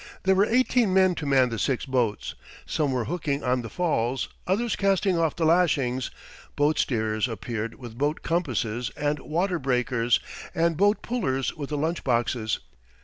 [0.23, 2.33] There were eighteen men to man the six boats.
[2.65, 6.09] Some were hooking on the falls, others casting off the lashings;
[6.55, 10.19] boat steerers appeared with boat compasses and water breakers,
[10.55, 12.57] and boat pullers with the lunch boxes.